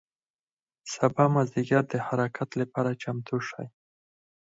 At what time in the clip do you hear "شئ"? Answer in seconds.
3.49-3.67